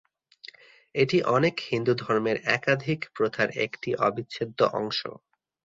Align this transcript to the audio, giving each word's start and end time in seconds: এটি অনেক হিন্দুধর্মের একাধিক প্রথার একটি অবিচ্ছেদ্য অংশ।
এটি 0.95 1.17
অনেক 1.35 1.55
হিন্দুধর্মের 1.69 2.37
একাধিক 2.57 2.99
প্রথার 3.15 3.49
একটি 3.65 3.89
অবিচ্ছেদ্য 4.07 4.59
অংশ। 4.73 4.99